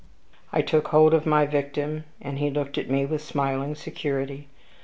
[0.51, 4.47] I took hold of my victim, and he looked at me with smiling security.